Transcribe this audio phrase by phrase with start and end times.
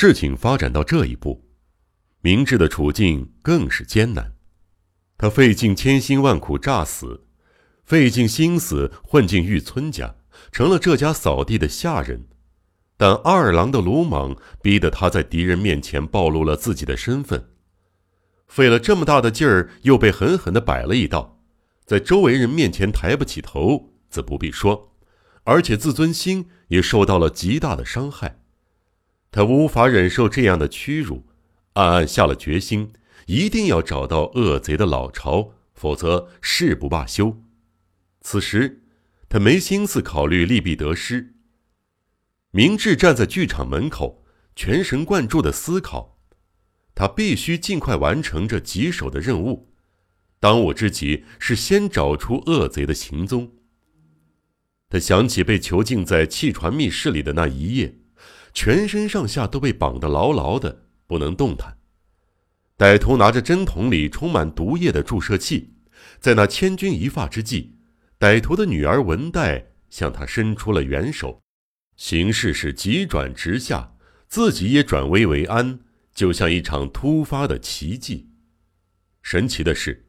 [0.00, 1.44] 事情发展到这一步，
[2.20, 4.32] 明智的处境更是艰难。
[5.16, 7.26] 他费尽千辛万苦诈死，
[7.84, 10.14] 费尽心思混进玉村家，
[10.52, 12.28] 成了这家扫地的下人。
[12.96, 17.48] 但二郎的鲁莽逼得他在敌人面前暴露了自己的身份，
[18.46, 21.40] 费了这么大的劲儿，又被狠狠地摆了一道，
[21.84, 24.94] 在周围人面前抬不起头，自不必说，
[25.42, 28.37] 而且自尊心也受到了极大的伤害。
[29.30, 31.26] 他无法忍受这样的屈辱，
[31.74, 32.92] 暗暗下了决心，
[33.26, 37.42] 一定要找到恶贼的老巢，否则誓不罢休。
[38.20, 38.82] 此时，
[39.28, 41.34] 他没心思考虑利弊得失。
[42.50, 44.24] 明智站在剧场门口，
[44.56, 46.18] 全神贯注的思考。
[46.94, 49.72] 他必须尽快完成这棘手的任务。
[50.40, 53.52] 当务之急是先找出恶贼的行踪。
[54.88, 57.97] 他想起被囚禁在气船密室里的那一夜。
[58.52, 61.78] 全身上下都被绑得牢牢的，不能动弹。
[62.76, 65.74] 歹徒拿着针筒里充满毒液的注射器，
[66.20, 67.74] 在那千钧一发之际，
[68.18, 71.40] 歹徒的女儿文代向他伸出了援手。
[71.96, 73.94] 形势是急转直下，
[74.28, 75.80] 自己也转危为安，
[76.14, 78.28] 就像一场突发的奇迹。
[79.22, 80.06] 神奇的是，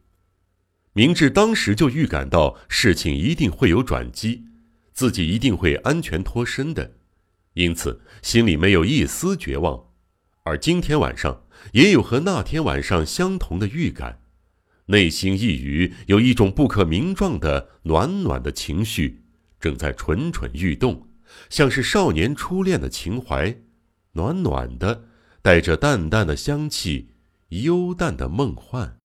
[0.94, 4.46] 明智当时就预感到事情一定会有转机，
[4.94, 6.94] 自己一定会安全脱身的。
[7.54, 9.88] 因此，心里没有一丝绝望，
[10.44, 14.22] 而今天晚上也有和那天晚上相同的预感，
[14.88, 19.24] 内心一隅有一种不可名状的暖暖的情绪
[19.60, 21.08] 正在蠢蠢欲动，
[21.50, 23.58] 像是少年初恋的情怀，
[24.14, 25.06] 暖暖的，
[25.42, 27.10] 带着淡淡的香气，
[27.50, 28.98] 幽淡的梦幻。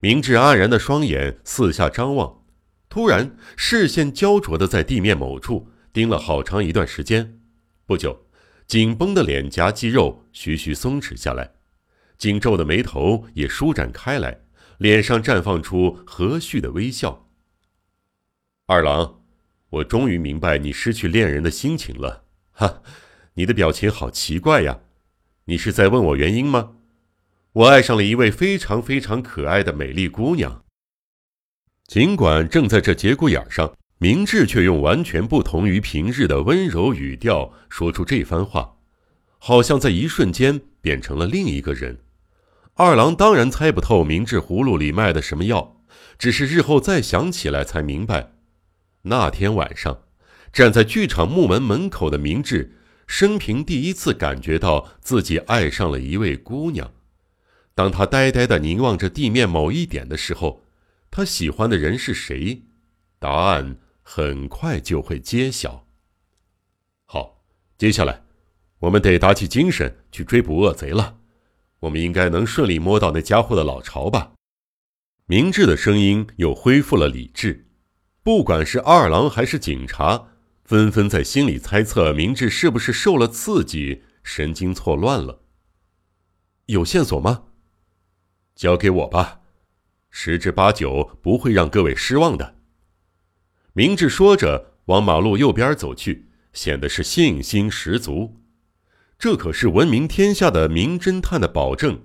[0.00, 2.44] 明智黯然的双眼四下张望，
[2.88, 7.39] 突然视线焦灼的在地面某处盯了好长一段时间。
[7.90, 8.24] 不久，
[8.68, 11.54] 紧绷的脸颊肌肉徐徐松弛下来，
[12.16, 14.42] 紧皱的眉头也舒展开来，
[14.78, 17.28] 脸上绽放出和煦的微笑。
[18.66, 19.24] 二郎，
[19.70, 22.26] 我终于明白你失去恋人的心情了。
[22.52, 22.80] 哈，
[23.34, 24.82] 你的表情好奇怪呀，
[25.46, 26.76] 你是在问我原因吗？
[27.54, 30.64] 我爱上了一位非常非常可爱的美丽姑娘。
[31.88, 33.76] 尽管正在这节骨眼上。
[34.02, 38.76] 明智却用完全不同于平日的温柔语调说出这番话，
[39.36, 41.98] 好像在一瞬间变成了另一个人。
[42.76, 45.82] 二郎当然猜不透明智葫芦里卖的什么药，
[46.18, 48.32] 只是日后再想起来才明白，
[49.02, 50.04] 那天晚上
[50.50, 56.90] 站在剧场木门门口的明智，生平第一次感觉到自己爱上了一位姑娘。
[57.74, 60.64] 当他呆呆地凝望着地面某一点的时候，
[61.10, 62.62] 他喜欢的人是谁？
[63.18, 63.76] 答案。
[64.12, 65.86] 很快就会揭晓。
[67.04, 67.44] 好，
[67.78, 68.24] 接下来
[68.80, 71.18] 我们得打起精神去追捕恶贼了。
[71.78, 74.32] 我们应该能顺利摸到那家伙的老巢吧？
[75.26, 77.68] 明智的声音又恢复了理智。
[78.24, 80.30] 不管是二郎还是警察，
[80.64, 85.42] 纷纷在心里猜测明智是不是受了刺激，神经错乱了。
[86.66, 87.44] 有线索吗？
[88.56, 89.42] 交给我吧，
[90.10, 92.56] 十之八九不会让各位失望的。
[93.72, 98.36] 明智说着，往马路右边走去，显得是信心十足。
[99.16, 102.02] 这可是闻名天下的名侦探的保证。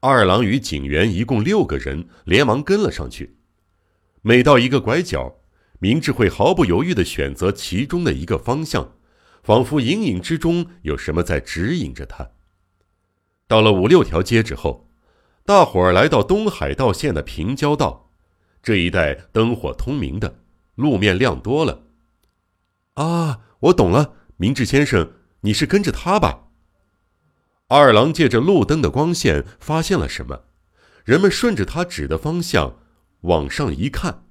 [0.00, 3.38] 二郎与警员一共六个人，连忙跟了上去。
[4.20, 5.36] 每到一个拐角，
[5.78, 8.92] 明智会毫不犹豫地选择其中的一个方向，
[9.42, 12.32] 仿佛隐隐之中有什么在指引着他。
[13.48, 14.90] 到了五六条街之后，
[15.46, 18.10] 大伙儿来到东海道线的平交道，
[18.62, 20.40] 这一带灯火通明的。
[20.76, 21.86] 路面亮多了，
[22.94, 26.44] 啊，我懂了，明智先生，你是跟着他吧？
[27.68, 30.44] 二郎借着路灯的光线发现了什么？
[31.04, 32.78] 人们顺着他指的方向
[33.22, 34.24] 往上一看，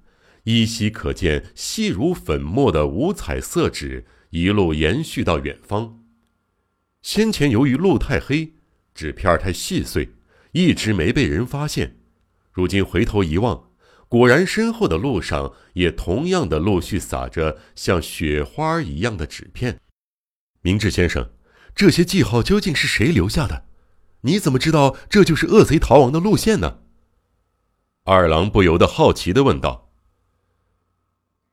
[0.43, 6.03] 依稀可见细如粉末的五彩色纸一路延续到远方。
[7.01, 8.53] 先前由于路太黑，
[8.93, 10.13] 纸片太细碎，
[10.51, 11.97] 一直没被人发现。
[12.51, 13.71] 如今回头一望。
[14.07, 19.79] 果然，身后的路上也同样的陆续撒着像雪花一样的纸片。
[20.61, 21.31] 明智先生，
[21.75, 23.65] 这些记号究竟是谁留下的？
[24.21, 26.79] 你怎么知道这就是恶贼逃亡的路线呢？
[28.03, 29.91] 二郎不由得好奇地问道。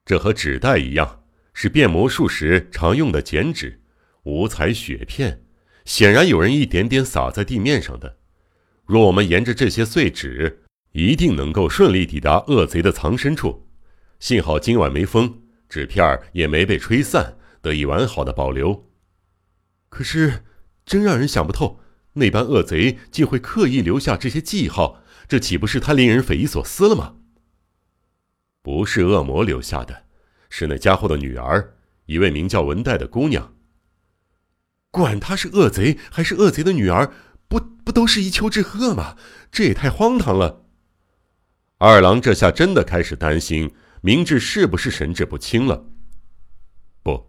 [0.04, 3.82] 这和纸袋一样，是变魔术时常用的剪纸，
[4.24, 5.44] 五彩雪片，
[5.84, 8.18] 显然有人一点点撒在地面上的。
[8.84, 10.61] 若我们沿着这些碎纸，
[10.92, 13.66] 一定能够顺利抵达恶贼的藏身处。
[14.20, 18.88] 幸好今晚没风，纸片也没被吹散，得以完好的保留。
[19.88, 20.44] 可是，
[20.86, 21.80] 真让人想不透，
[22.14, 27.16] 那般恶贼竟会刻意留下这些记号，这岂不是太令人匪夷所思了吗？
[28.62, 30.04] 不是恶魔留下的，
[30.48, 31.74] 是那家伙的女儿，
[32.06, 33.54] 一位名叫文代的姑娘。
[34.90, 37.12] 管他是恶贼还是恶贼的女儿，
[37.48, 39.16] 不不都是一丘之貉吗？
[39.50, 40.66] 这也太荒唐了。
[41.84, 43.68] 二郎这下真的开始担心
[44.02, 45.84] 明智是不是神志不清了。
[47.02, 47.28] 不，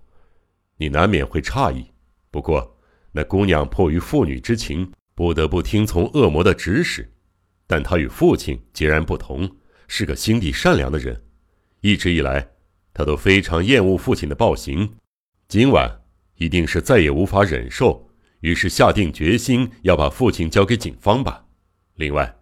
[0.78, 1.84] 你难免会诧异。
[2.30, 2.78] 不过，
[3.14, 7.12] 那姑娘迫于父女之情，不得不听从恶魔的指使。
[7.66, 9.50] 但她与父亲截然不同，
[9.88, 11.20] 是个心地善良的人。
[11.82, 12.48] 一直以来，
[12.94, 14.98] 她都非常厌恶父亲的暴行。
[15.48, 16.00] 今晚。
[16.36, 18.08] 一定是再也无法忍受，
[18.42, 21.46] 于是下定决心要把父亲交给警方吧。
[21.96, 22.36] 另外，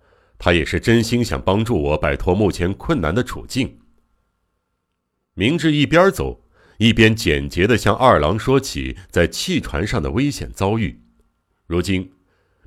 [0.43, 3.77] 他也是真心想帮助我摆脱目前困难的处境。
[5.35, 6.43] 明智一边走
[6.79, 10.99] 一边简洁地向二郎说起在汽船上的危险遭遇。
[11.67, 12.11] 如今，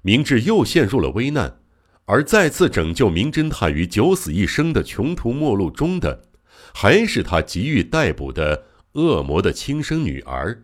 [0.02, 1.58] 明智又陷入了危难，
[2.04, 6.28] 而再次拯救名侦探于九死一生的穷途末路中的，
[6.72, 10.62] 还是他急于逮捕的恶魔的亲生女儿。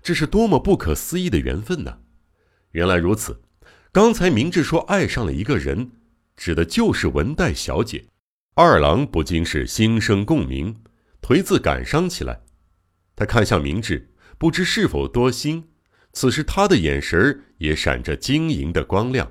[0.00, 1.98] 这是多么不可思议的缘分呢！
[2.70, 3.42] 原来如此，
[3.90, 5.90] 刚才明智说爱上了一个人，
[6.42, 8.06] 指的就是文代小姐。
[8.54, 10.74] 二郎不禁是心生共鸣，
[11.20, 12.40] 颓自感伤起来。
[13.14, 15.68] 他看向明智，不知是否多心，
[16.12, 19.30] 此时他的眼神也闪着晶莹的光亮。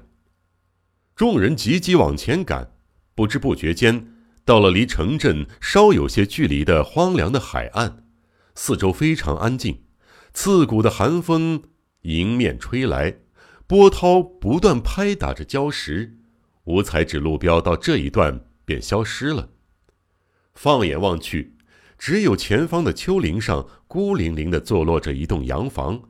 [1.14, 2.72] 众人急急往前赶，
[3.14, 4.14] 不知不觉间
[4.46, 8.06] 到了离城镇稍有些距离的荒凉的海岸，
[8.56, 9.84] 四周非常安静。
[10.34, 11.64] 刺骨的寒风
[12.04, 13.18] 迎面吹来，
[13.68, 16.20] 波涛不断拍打着礁石，
[16.72, 19.50] 五彩指路标到这一段便消失了。
[20.54, 21.58] 放眼望去，
[21.98, 26.02] 只有前方的丘陵上孤零零地坐落着一栋洋房。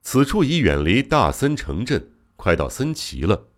[0.00, 3.48] 此处已远离大森城镇，快到森崎了。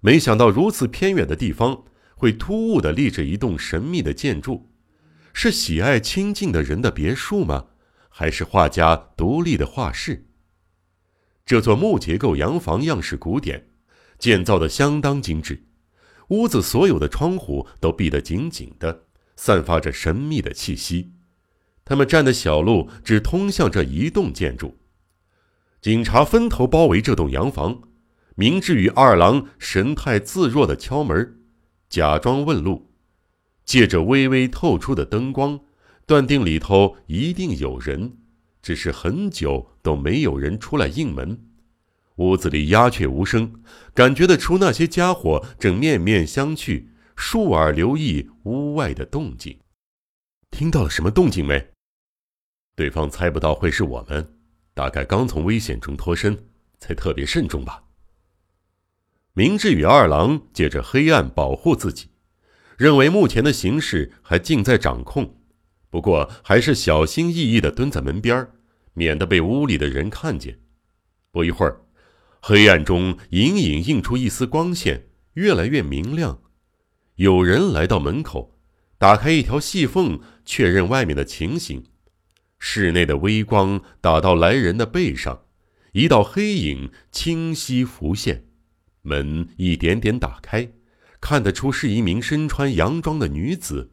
[0.00, 1.84] 没想到如此偏远的地方，
[2.14, 4.70] 会突兀地立着一栋神秘的建筑，
[5.32, 7.66] 是喜爱清静的人的别墅吗？
[8.08, 10.26] 还是画家独立的画室。
[11.44, 13.68] 这座木结构洋房样式古典，
[14.18, 15.64] 建造的相当精致，
[16.28, 19.04] 屋子所有的窗户都闭得紧紧的，
[19.36, 21.12] 散发着神秘的气息。
[21.84, 24.76] 他们站的小路只通向这一栋建筑。
[25.80, 27.82] 警察分头包围这栋洋房，
[28.34, 31.38] 明智与二郎神态自若的敲门，
[31.88, 32.90] 假装问路，
[33.64, 35.60] 借着微微透出的灯光。
[36.06, 38.18] 断定里头一定有人，
[38.62, 41.40] 只是很久都没有人出来应门。
[42.16, 43.62] 屋子里鸦雀无声，
[43.94, 49.58] 感觉得出那些家伙正面面相觑，竖耳留意屋外的动静。
[50.50, 51.68] 听到了什么动静没？
[52.74, 54.34] 对方猜不到会是我们，
[54.72, 56.46] 大概刚从危险中脱身，
[56.78, 57.82] 才特别慎重吧。
[59.34, 62.08] 明智与二郎借着黑暗保护自己，
[62.78, 65.38] 认为目前的形势还尽在掌控。
[65.90, 68.48] 不过，还是小心翼翼地蹲在门边
[68.94, 70.58] 免得被屋里的人看见。
[71.30, 71.82] 不一会儿，
[72.48, 76.44] 黑暗中隐隐映出一丝光线，越来越明亮。
[77.16, 78.56] 有人来到门口，
[78.98, 81.82] 打开一条细缝，确认外面的情形。
[82.60, 85.46] 室内的微光打到来人的背上，
[85.90, 88.46] 一道黑影清晰浮现。
[89.02, 90.70] 门一点点打开，
[91.20, 93.90] 看得出是一名身穿洋装的女子。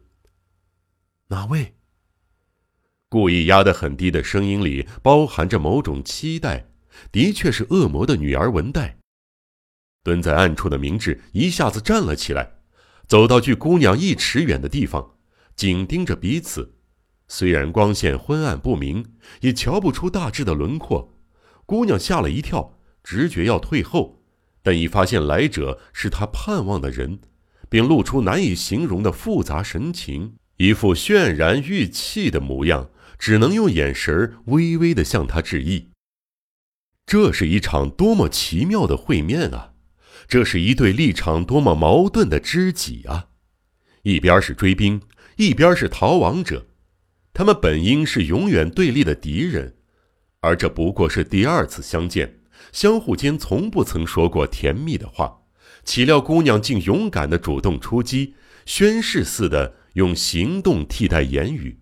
[1.26, 1.74] 哪位？
[3.08, 6.68] 故意压得很低的声音里包含着某种期待，
[7.12, 8.98] 的确是恶魔的女儿文代。
[10.02, 12.54] 蹲在暗处的明智一下子站了起来，
[13.06, 15.16] 走到距姑娘一尺远的地方，
[15.56, 16.74] 紧盯着彼此。
[17.28, 19.04] 虽然光线昏暗不明，
[19.40, 21.16] 也瞧不出大致的轮廓。
[21.64, 24.22] 姑娘吓了一跳，直觉要退后，
[24.62, 27.20] 但一发现来者是她盼望的人，
[27.68, 32.90] 便露出难以形容的复杂神情，一副渲然欲泣的模样。
[33.16, 35.88] 只能用眼神微微的向他致意。
[37.06, 39.72] 这是一场多么奇妙的会面啊！
[40.26, 43.28] 这是一对立场多么矛盾的知己啊！
[44.02, 45.02] 一边是追兵，
[45.36, 46.66] 一边是逃亡者，
[47.34, 49.76] 他们本应是永远对立的敌人，
[50.40, 52.40] 而这不过是第二次相见，
[52.72, 55.42] 相互间从不曾说过甜蜜的话，
[55.84, 58.34] 岂料姑娘竟勇敢的主动出击，
[58.64, 61.80] 宣誓似的用行动替代言语。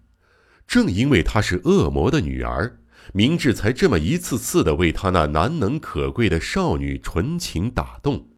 [0.66, 2.80] 正因为她是恶魔的女儿，
[3.12, 8.30] 明智才这么一次次的为他那难能可贵的少女纯情打动。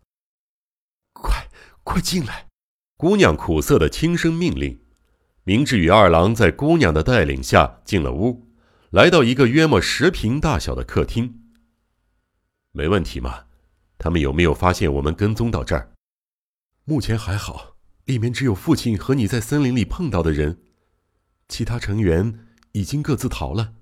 [1.12, 1.48] 快，
[1.82, 2.46] 快进来！
[2.96, 4.80] 姑娘苦涩的轻声命令。
[5.44, 8.48] 明智与二郎在姑娘的带领下进了屋，
[8.90, 11.42] 来到一个约莫十平大小的客厅。
[12.72, 13.44] 没问题吗？
[13.98, 15.92] 他们有没有发现我们跟踪到这儿？
[16.84, 20.62] 目前还好，里面只有父亲和你在森林里碰到的人，
[21.48, 23.74] 其他成员已经各自逃了。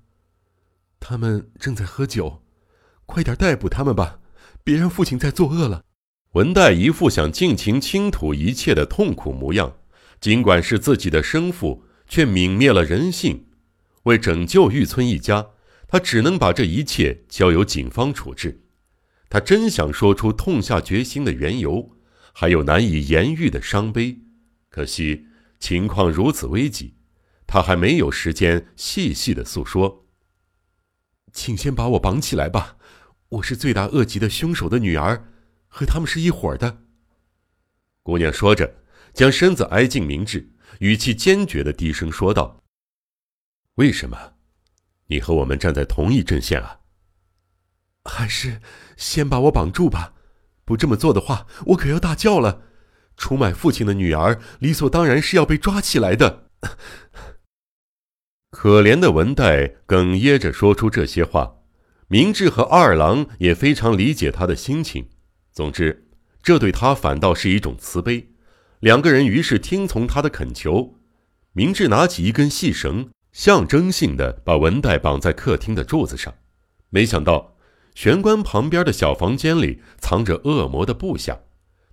[1.03, 2.45] 他们正在喝酒，
[3.07, 4.21] 快点逮捕他们吧，
[4.63, 5.83] 别让父亲再作恶了。
[6.35, 9.79] 文代一副想尽情倾吐一切的痛苦模样，
[10.21, 13.47] 尽管是自己的生父，却泯灭了人性。
[14.05, 15.49] 为拯救玉村一家，
[15.89, 18.63] 他只能把这一切交由警方处置。
[19.29, 21.97] 他真想说出痛下决心的缘由，
[22.33, 24.21] 还有难以言喻的伤悲，
[24.71, 25.27] 可惜
[25.59, 26.95] 情况如此危急，
[27.47, 30.02] 他还没有时间细细的诉说。
[31.33, 32.77] 请先把我绑起来吧，
[33.31, 35.29] 我是罪大恶极的凶手的女儿，
[35.67, 36.83] 和他们是一伙的。
[38.03, 38.75] 姑娘说着，
[39.15, 42.63] 将身子挨近明智，语气坚决的低声说道
[43.77, 44.35] ：“为什么？
[45.07, 46.81] 你和我们站在同一阵线啊？
[48.05, 48.61] 还是
[48.97, 50.15] 先把我绑住吧，
[50.65, 52.63] 不这么做的话，我可要大叫了。
[53.17, 56.51] 出卖父亲的女儿，理所当然是要被抓起来的。”
[58.53, 61.55] 可怜的文代哽咽着说出这些话，
[62.09, 65.09] 明智和二郎也非常理解他的心情。
[65.51, 66.07] 总之，
[66.43, 68.29] 这对他反倒是一种慈悲。
[68.81, 70.99] 两个人于是听从他的恳求。
[71.55, 76.35] 明智拿起一根细绳，象征性的把文代绑在客厅的柱子上。
[76.91, 77.57] 没想到，
[77.95, 81.41] 玄关旁边的小房间里藏着恶魔的部下。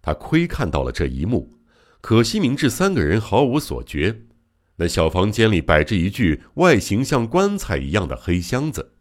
[0.02, 1.58] 他窥看到了这一幕，
[2.02, 4.24] 可惜明智三个人毫无所觉。
[4.80, 8.94] 那小房间里摆着一具外形像棺材一样的黑箱子，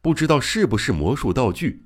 [0.00, 1.84] 不知道是不是魔术道具。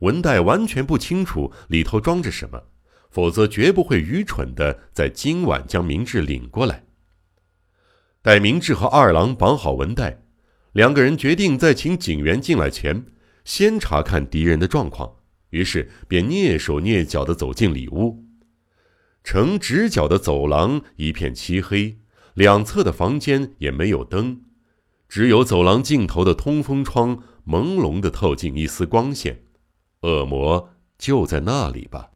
[0.00, 2.64] 文代完全不清楚里头装着什么，
[3.10, 6.84] 否则绝不会愚蠢的在今晚将明智领过来。
[8.20, 10.22] 待明智和二郎绑好文代，
[10.72, 13.06] 两个人决定在请警员进来前，
[13.46, 15.14] 先查看敌人的状况。
[15.50, 18.26] 于是便蹑手蹑脚的走进里屋，
[19.24, 22.00] 呈直角的走廊一片漆黑。
[22.38, 24.42] 两侧的房间也没有灯，
[25.08, 29.42] 只有走廊尽头的通风窗朦胧地透进一丝光线。
[30.02, 32.10] 恶魔就在那里吧。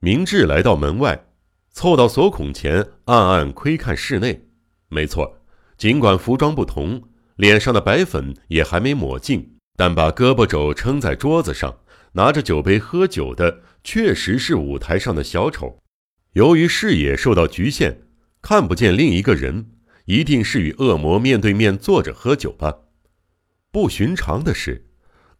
[0.00, 1.28] 明智来到门外，
[1.70, 4.48] 凑到锁孔前，暗暗窥看室内。
[4.88, 5.38] 没错，
[5.78, 7.00] 尽管服装不同，
[7.36, 11.78] 脸上的白粉也还没抹净，但把胳膊肘撑在桌子上，
[12.14, 15.78] 拿着酒杯喝酒的，确实是舞台上的小丑。
[16.32, 18.02] 由于视野受到局限。
[18.48, 19.72] 看不见另一个人，
[20.04, 22.72] 一定是与恶魔面对面坐着喝酒吧？
[23.72, 24.86] 不寻常的是，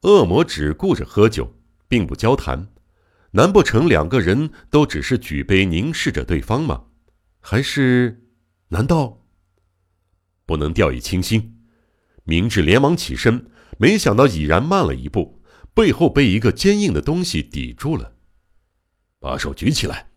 [0.03, 1.55] 恶魔只顾着喝酒，
[1.87, 2.67] 并不交谈。
[3.31, 6.87] 难不成两个人都只是举杯凝视着对方吗？
[7.39, 8.25] 还是……
[8.71, 9.25] 难道
[10.45, 11.61] 不能掉以轻心？
[12.25, 13.49] 明智连忙起身，
[13.79, 18.17] 没想到已然慢了一步，背后被一个坚硬的东西抵住了。
[19.21, 20.09] 把手举起来，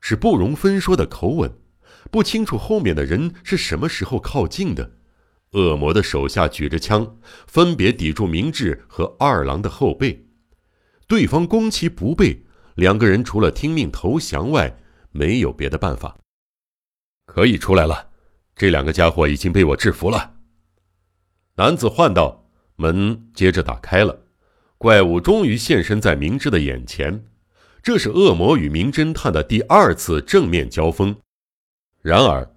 [0.00, 1.59] 是不容分说的口吻。
[2.10, 4.92] 不清楚后面的人是什么时候靠近的。
[5.52, 10.26] 恶魔的手下举着枪，分别抵住明智和二郎的后背。
[11.06, 12.44] 对方攻其不备，
[12.76, 14.78] 两个人除了听命投降外，
[15.10, 16.16] 没有别的办法。
[17.26, 18.10] 可以出来了，
[18.54, 20.34] 这两个家伙已经被我制服了。
[21.56, 22.38] 男子唤道。
[22.76, 24.22] 门接着打开了，
[24.78, 27.26] 怪物终于现身在明智的眼前。
[27.82, 31.14] 这是恶魔与名侦探的第二次正面交锋。
[32.02, 32.50] 然而，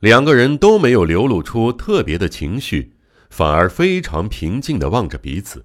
[0.00, 2.94] 两个人都没有流露出特别的情绪，
[3.30, 5.64] 反而非常平静的望着彼此。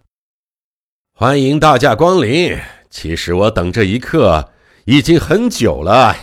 [1.14, 2.58] 欢迎大驾光临！
[2.90, 4.54] 其实我等这一刻
[4.86, 6.16] 已经很久了。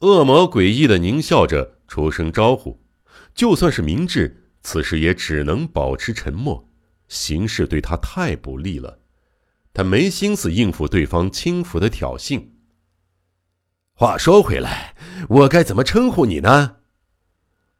[0.00, 2.82] 恶魔诡异的狞笑着，出声招呼。
[3.36, 6.68] 就算是明智，此时也只能保持沉默。
[7.06, 8.98] 形势对他太不利了，
[9.72, 12.42] 他没心思应付对方轻浮的挑衅。
[14.04, 14.94] 话说回来，
[15.30, 16.76] 我该怎么称呼你呢？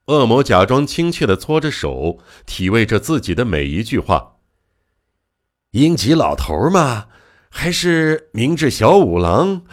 [0.07, 4.37] 恶魔假装亲切的搓着手，体味着自己的每一句话。
[5.73, 7.09] 英吉老头吗？
[7.51, 9.67] 还是明智小五郎？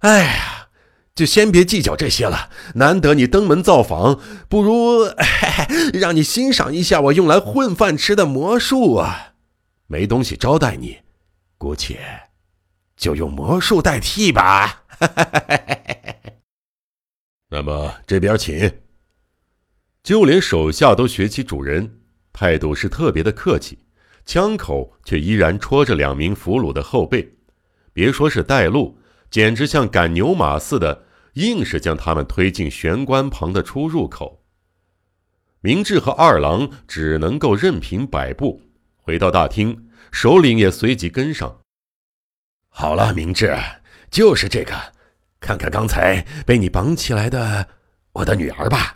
[0.00, 0.68] 哎呀，
[1.14, 2.50] 就先别计较这些了。
[2.74, 5.10] 难得你登门造访，不如
[5.98, 9.32] 让你欣赏一下我用来混饭吃的魔术啊！
[9.86, 10.98] 没东西招待你，
[11.56, 11.98] 姑且
[12.98, 14.82] 就用魔术代替吧。
[14.98, 16.32] 哈哈哈哈哈！
[17.48, 18.80] 那么这边请。
[20.02, 22.00] 就连手下都学起主人，
[22.32, 23.78] 态度是特别的客气，
[24.24, 27.36] 枪口却依然戳着两名俘虏的后背。
[27.92, 28.98] 别说是带路，
[29.30, 34.44] 简直像赶牛马似的，硬是将他们推进玄关旁的出入口。
[35.60, 38.62] 明智和二郎只能够任凭摆布。
[38.98, 41.60] 回到大厅，首领也随即跟上。
[42.68, 43.56] 好了，明智，
[44.16, 44.72] 就是这个，
[45.40, 47.68] 看看刚才被你绑起来的
[48.12, 48.94] 我的女儿吧。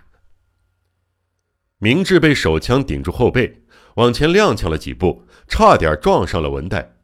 [1.76, 3.60] 明智被手枪顶住后背，
[3.96, 6.94] 往前踉跄了几步，差点撞上了文代。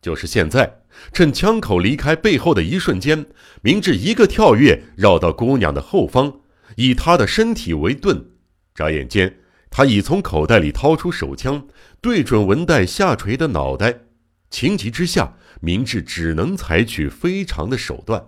[0.00, 3.26] 就是现在，趁枪口离开背后的一瞬间，
[3.62, 6.42] 明智一个跳跃，绕到姑娘的后方，
[6.76, 8.24] 以她的身体为盾。
[8.72, 11.66] 眨眼间，他已从口袋里掏出手枪，
[12.00, 14.02] 对准文代下垂的脑袋。
[14.48, 18.26] 情急之下，明智只能采取非常的手段。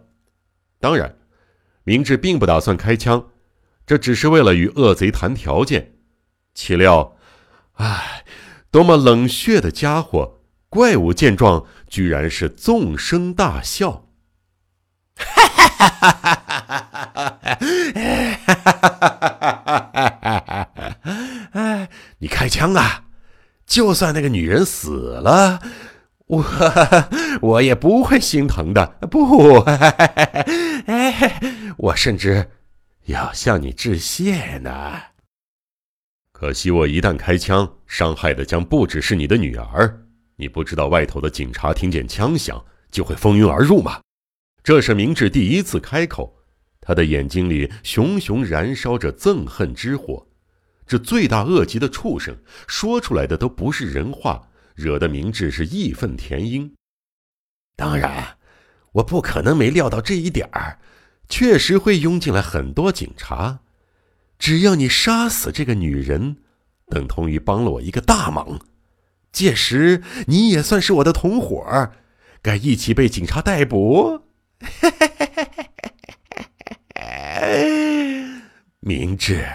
[0.81, 1.16] 当然，
[1.85, 3.28] 明智并不打算开枪，
[3.87, 5.93] 这只是为了与恶贼谈条件。
[6.55, 7.16] 岂料，
[7.75, 8.25] 唉，
[8.71, 10.40] 多么冷血的家伙！
[10.69, 14.09] 怪物见状，居然是纵声大笑。
[15.16, 16.61] 哈哈哈哈哈
[17.05, 17.47] 哈！
[20.23, 20.69] 哈哈！
[21.52, 21.88] 哎，
[22.19, 23.05] 你开枪啊！
[23.66, 25.61] 就算那个女人死了，
[26.28, 26.45] 我
[27.40, 28.85] 我也不会心疼的。
[29.11, 29.61] 不，
[30.87, 31.40] 哎，
[31.78, 32.50] 我甚至
[33.04, 35.00] 要向你致谢呢。
[36.33, 40.04] 可惜，我一旦开枪，伤害的将不只是你的女儿。
[40.35, 44.00] 你不知道外头的警察听见枪响就会蜂拥而入吗？
[44.64, 46.37] 这是明智第一次开口，
[46.80, 50.26] 他的眼睛里熊熊燃烧着憎恨之火。
[50.87, 56.73] 这罪大恶极的畜生说出来的都不是人话，惹得明智是义愤填膺。
[57.75, 58.37] 当然，
[58.92, 60.78] 我不可能没料到这一点儿，
[61.28, 63.61] 确实会涌进来很多警察。
[64.38, 66.37] 只要你杀死这个女人，
[66.87, 68.61] 等同于帮了我一个大忙。
[69.33, 71.92] 届时你也算是我的同伙，
[72.40, 74.23] 该一起被警察逮捕。
[78.80, 79.47] 明智，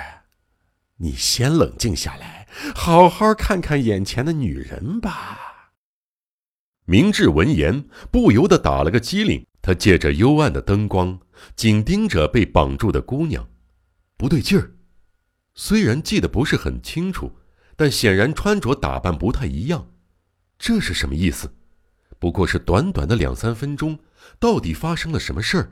[0.97, 2.40] 你先冷静下来，
[2.75, 5.73] 好好看看眼前的女人吧。
[6.85, 11.19] 明智闻言不由得打了个激灵，他借着幽暗的灯光，
[11.55, 13.47] 紧盯着被绑住的姑娘。
[14.17, 14.71] 不对劲儿，
[15.53, 17.37] 虽然记得不是很清楚，
[17.75, 19.91] 但显然穿着打扮不太一样。
[20.59, 21.55] 这是什么意思？
[22.19, 23.97] 不过是短短的两三分钟，
[24.37, 25.71] 到底发生了什么事儿？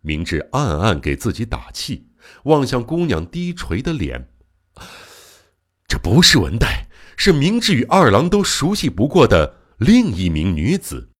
[0.00, 2.08] 明智暗暗给自己打气，
[2.44, 4.30] 望向姑娘低垂的脸。
[5.90, 11.10] 这不是文代，是明智与二郎都熟悉不过的另一名女子。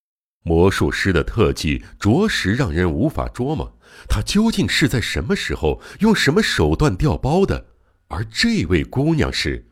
[0.44, 3.76] 魔术师的特技着实让人无法捉摸。
[4.08, 7.66] 他究竟是在什么时候用什么手段调包的？
[8.06, 9.66] 而这位姑娘是？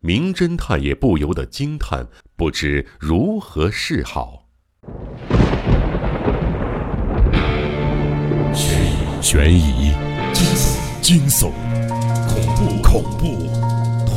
[0.00, 4.48] 名侦探也不由得惊叹，不知如何是好。
[9.22, 9.92] 悬疑、
[11.00, 11.52] 惊悚、
[12.26, 13.69] 恐怖、恐怖、